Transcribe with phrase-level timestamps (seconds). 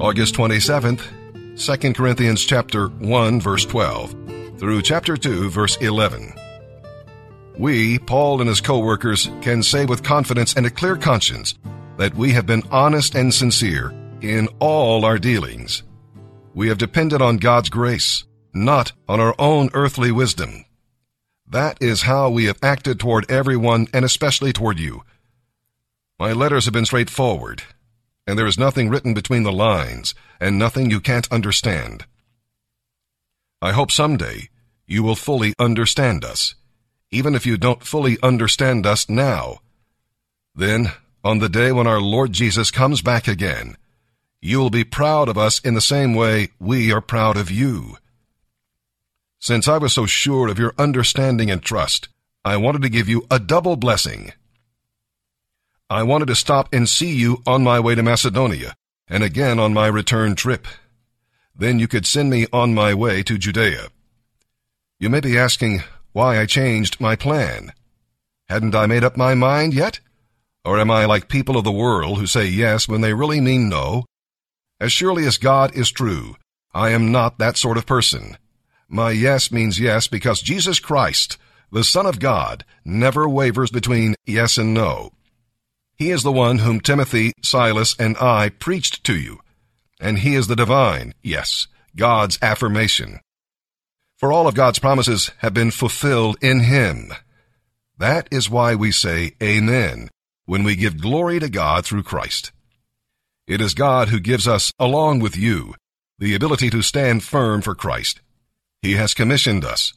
[0.00, 1.02] August 27th,
[1.58, 4.14] 2 Corinthians chapter 1 verse 12
[4.56, 6.32] through chapter 2 verse 11.
[7.58, 11.58] We, Paul and his co-workers, can say with confidence and a clear conscience
[11.98, 13.92] that we have been honest and sincere
[14.22, 15.82] in all our dealings.
[16.54, 18.24] We have depended on God's grace,
[18.54, 20.64] not on our own earthly wisdom.
[21.46, 25.02] That is how we have acted toward everyone and especially toward you.
[26.18, 27.64] My letters have been straightforward,
[28.26, 32.04] and there is nothing written between the lines and nothing you can't understand.
[33.62, 34.48] I hope someday
[34.86, 36.54] you will fully understand us,
[37.10, 39.60] even if you don't fully understand us now.
[40.54, 40.92] Then,
[41.22, 43.76] on the day when our Lord Jesus comes back again,
[44.40, 47.98] you will be proud of us in the same way we are proud of you.
[49.38, 52.08] Since I was so sure of your understanding and trust,
[52.44, 54.32] I wanted to give you a double blessing.
[55.90, 58.76] I wanted to stop and see you on my way to Macedonia,
[59.08, 60.68] and again on my return trip.
[61.52, 63.88] Then you could send me on my way to Judea.
[65.00, 67.72] You may be asking why I changed my plan.
[68.48, 69.98] Hadn't I made up my mind yet?
[70.64, 73.68] Or am I like people of the world who say yes when they really mean
[73.68, 74.04] no?
[74.78, 76.36] As surely as God is true,
[76.72, 78.36] I am not that sort of person.
[78.88, 81.36] My yes means yes because Jesus Christ,
[81.72, 85.10] the Son of God, never wavers between yes and no.
[86.00, 89.40] He is the one whom Timothy, Silas, and I preached to you,
[90.00, 93.20] and he is the divine, yes, God's affirmation.
[94.16, 97.12] For all of God's promises have been fulfilled in him.
[97.98, 100.08] That is why we say Amen
[100.46, 102.50] when we give glory to God through Christ.
[103.46, 105.74] It is God who gives us, along with you,
[106.18, 108.22] the ability to stand firm for Christ.
[108.80, 109.92] He has commissioned us,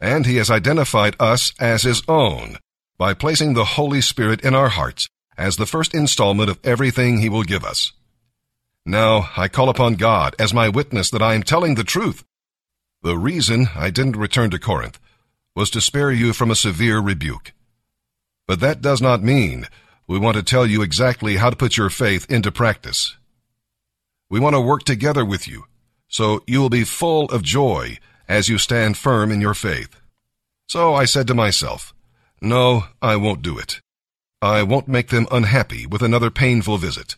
[0.00, 2.58] and He has identified us as His own
[2.96, 7.28] by placing the Holy Spirit in our hearts as the first installment of everything He
[7.28, 7.92] will give us.
[8.84, 12.24] Now I call upon God as my witness that I am telling the truth.
[13.02, 14.98] The reason I didn't return to Corinth
[15.54, 17.52] was to spare you from a severe rebuke.
[18.46, 19.66] But that does not mean
[20.06, 23.16] we want to tell you exactly how to put your faith into practice.
[24.30, 25.64] We want to work together with you,
[26.08, 29.94] so you will be full of joy as you stand firm in your faith.
[30.66, 31.94] So I said to myself,
[32.40, 33.80] No, I won't do it.
[34.40, 37.16] I won't make them unhappy with another painful visit.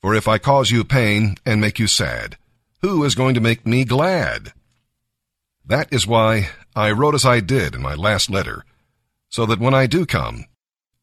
[0.00, 2.36] For if I cause you pain and make you sad,
[2.82, 4.52] who is going to make me glad?
[5.64, 8.64] That is why I wrote as I did in my last letter,
[9.28, 10.46] so that when I do come,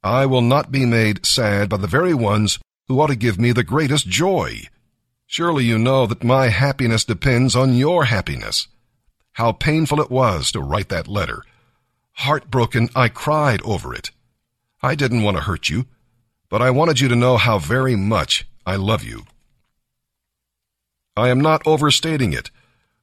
[0.03, 3.53] I will not be made sad by the very ones who ought to give me
[3.53, 4.63] the greatest joy.
[5.27, 8.67] Surely you know that my happiness depends on your happiness.
[9.33, 11.43] How painful it was to write that letter.
[12.15, 14.11] Heartbroken, I cried over it.
[14.83, 15.85] I didn't want to hurt you,
[16.49, 19.25] but I wanted you to know how very much I love you.
[21.15, 22.49] I am not overstating it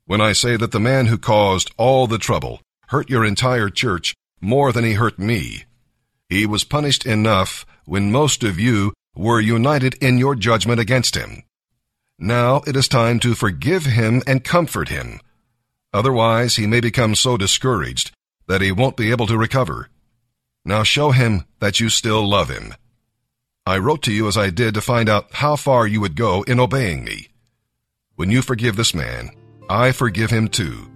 [0.05, 4.15] when I say that the man who caused all the trouble hurt your entire church
[4.41, 5.65] more than he hurt me.
[6.29, 11.43] He was punished enough when most of you were united in your judgment against him.
[12.19, 15.21] Now it is time to forgive him and comfort him.
[15.93, 18.11] Otherwise, he may become so discouraged
[18.47, 19.89] that he won't be able to recover.
[20.69, 22.75] Now show him that you still love him.
[23.65, 26.43] I wrote to you as I did to find out how far you would go
[26.43, 27.29] in obeying me.
[28.17, 29.31] When you forgive this man,
[29.71, 30.91] I forgive him too.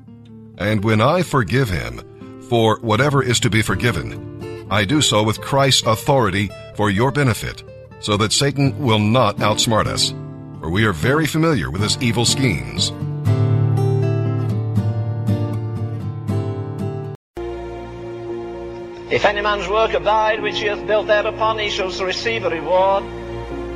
[0.59, 2.03] And when I forgive him
[2.51, 7.63] for whatever is to be forgiven, I do so with Christ's authority for your benefit,
[8.01, 10.13] so that Satan will not outsmart us,
[10.61, 12.93] for we are very familiar with his evil schemes.
[19.13, 23.05] If any man's work abide which he hath built thereupon, he shall receive a reward.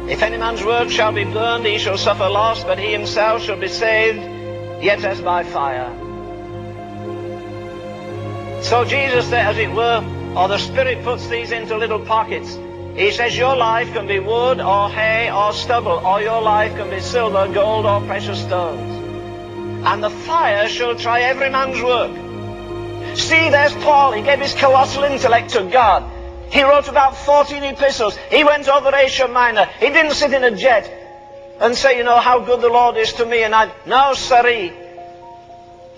[0.08, 3.60] If any man's work shall be burned, he shall suffer loss, but he himself shall
[3.60, 4.20] be saved,
[4.82, 5.92] yet as by fire.
[8.62, 10.02] So Jesus, as it were,
[10.34, 12.58] or the Spirit puts these into little pockets.
[12.96, 16.88] He says your life can be wood or hay or stubble, or your life can
[16.88, 19.84] be silver, gold, or precious stones.
[19.86, 22.25] And the fire shall try every man's work.
[23.16, 24.12] See, there's Paul.
[24.12, 26.12] He gave his colossal intellect to God.
[26.50, 28.16] He wrote about 14 epistles.
[28.30, 29.64] He went over Asia Minor.
[29.80, 30.92] He didn't sit in a jet
[31.58, 33.42] and say, you know, how good the Lord is to me.
[33.42, 34.72] And I, no, sorry.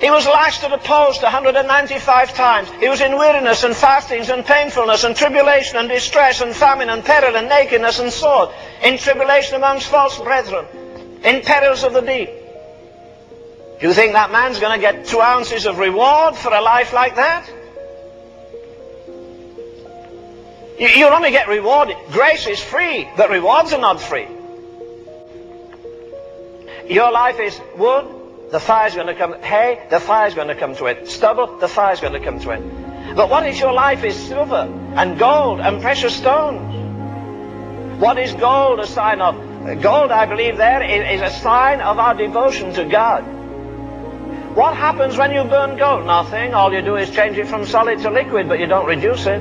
[0.00, 2.70] He was lashed at a post 195 times.
[2.78, 7.04] He was in weariness and fastings and painfulness and tribulation and distress and famine and
[7.04, 8.50] peril and nakedness and sword.
[8.84, 10.66] In tribulation amongst false brethren.
[11.24, 12.37] In perils of the deep.
[13.80, 16.92] Do you think that man's going to get two ounces of reward for a life
[16.92, 17.48] like that?
[20.78, 21.96] You'll only get rewarded.
[22.10, 24.26] Grace is free, but rewards are not free.
[26.88, 30.74] your life is wood, the fire's going to come, hay, the fire's going to come
[30.76, 31.08] to it.
[31.08, 33.14] Stubble, the fire's going to come to it.
[33.14, 38.00] But what if your life is silver and gold and precious stones?
[38.00, 39.36] What is gold a sign of?
[39.82, 43.37] Gold, I believe, there is a sign of our devotion to God.
[44.54, 46.06] What happens when you burn gold?
[46.06, 46.54] Nothing.
[46.54, 49.40] All you do is change it from solid to liquid, but you don't reduce it.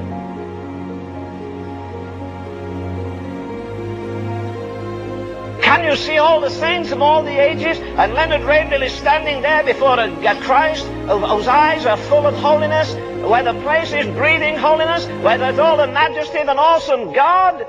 [5.61, 7.77] Can you see all the saints of all the ages?
[7.79, 12.35] And Leonard Ravenhill is standing there before a, a Christ whose eyes are full of
[12.35, 12.93] holiness,
[13.23, 17.65] where the place is breathing holiness, where there's all the majesty of an awesome God.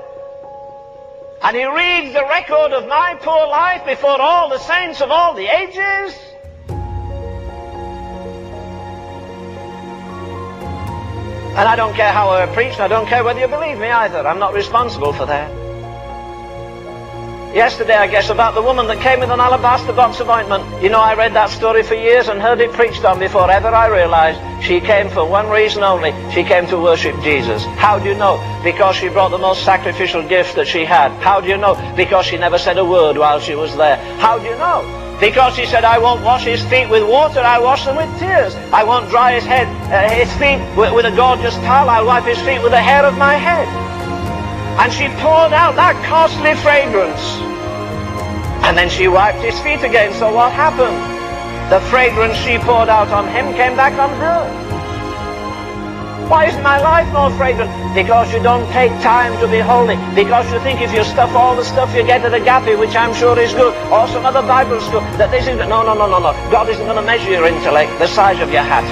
[1.41, 5.33] And he reads the record of my poor life before all the saints of all
[5.33, 6.28] the ages.
[11.59, 13.89] And I don't care how I preach, and I don't care whether you believe me
[13.89, 14.25] either.
[14.25, 15.51] I'm not responsible for that.
[17.53, 20.63] Yesterday, I guess, about the woman that came with an alabaster box of ointment.
[20.81, 23.67] You know, I read that story for years and heard it preached on before ever
[23.67, 26.13] I realized she came for one reason only.
[26.31, 27.61] She came to worship Jesus.
[27.75, 28.39] How do you know?
[28.63, 31.11] Because she brought the most sacrificial gift that she had.
[31.21, 31.75] How do you know?
[31.97, 33.97] Because she never said a word while she was there.
[34.19, 35.08] How do you know?
[35.19, 38.55] Because he said, I won't wash his feet with water, I wash them with tears.
[38.71, 42.23] I won't dry his head, uh, his feet with, with a gorgeous towel, I'll wipe
[42.23, 43.67] his feet with the hair of my head.
[44.79, 47.19] And she poured out that costly fragrance.
[48.63, 50.13] And then she wiped his feet again.
[50.13, 50.95] So what happened?
[51.69, 54.68] The fragrance she poured out on him came back on her.
[56.29, 57.71] Why isn't my life more fragrant?
[57.95, 59.97] Because you don't take time to be holy.
[60.13, 63.15] Because you think if you stuff all the stuff you get at Agape, which I'm
[63.15, 65.57] sure is good, or some other Bible school, that this is...
[65.57, 66.31] No, no, no, no, no.
[66.51, 68.85] God isn't going to measure your intellect, the size of your hat.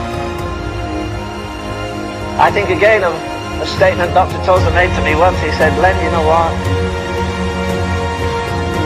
[2.42, 3.14] I think again of
[3.62, 4.44] a statement Dr.
[4.44, 5.40] Tozer made to me once.
[5.40, 6.77] He said, Len, you know what?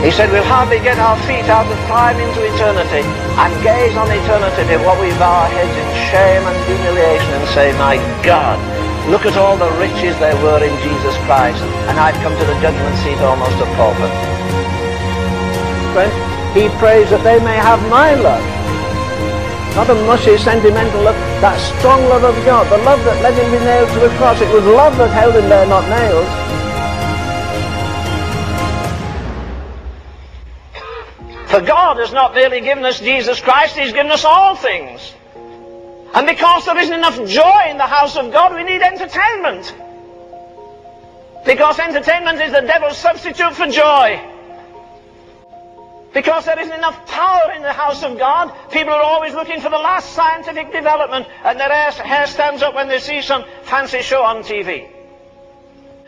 [0.02, 3.06] He said, we'll hardly get our feet out of time into eternity
[3.38, 7.70] and gaze on eternity before we bow our heads in shame and humiliation and say,
[7.78, 8.58] my God,
[9.06, 12.58] look at all the riches there were in Jesus Christ and I've come to the
[12.58, 14.10] judgment seat almost a pauper.
[15.94, 16.10] Friend,
[16.50, 18.42] he prays that they may have my love.
[19.78, 21.14] Not a mushy, sentimental love,
[21.46, 24.42] that strong love of God, the love that led him be nailed to the cross.
[24.42, 26.41] It was love that held him there, not nails.
[31.52, 35.12] For God has not merely given us Jesus Christ, He's given us all things.
[36.14, 39.74] And because there isn't enough joy in the house of God, we need entertainment.
[41.44, 44.18] Because entertainment is the devil's substitute for joy.
[46.14, 49.68] Because there isn't enough power in the house of God, people are always looking for
[49.68, 54.22] the last scientific development, and their hair stands up when they see some fancy show
[54.22, 54.88] on TV.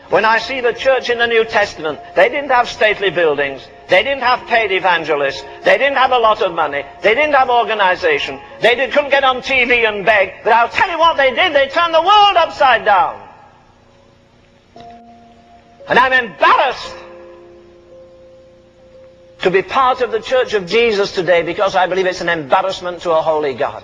[0.09, 3.61] When I see the church in the New Testament, they didn't have stately buildings.
[3.89, 5.43] They didn't have paid evangelists.
[5.63, 6.83] They didn't have a lot of money.
[7.03, 8.39] They didn't have organization.
[8.61, 10.43] They did, couldn't get on TV and beg.
[10.43, 11.53] But I'll tell you what they did.
[11.53, 13.21] They turned the world upside down.
[15.87, 16.95] And I'm embarrassed
[19.39, 23.03] to be part of the church of Jesus today because I believe it's an embarrassment
[23.03, 23.83] to a holy God.